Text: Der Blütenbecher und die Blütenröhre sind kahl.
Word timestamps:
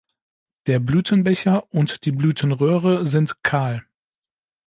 Der 0.65 0.79
Blütenbecher 0.79 1.71
und 1.71 2.05
die 2.05 2.11
Blütenröhre 2.11 3.05
sind 3.05 3.43
kahl. 3.43 3.83